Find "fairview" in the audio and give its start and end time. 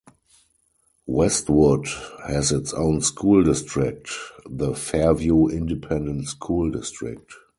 4.73-5.47